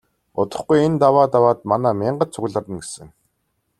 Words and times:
Удахгүй 0.39 0.79
энэ 0.85 0.99
даваа 1.03 1.25
даваад 1.33 1.59
манай 1.69 1.93
мянгат 2.01 2.29
цугларна 2.33 2.77
гэсэн. 2.81 3.07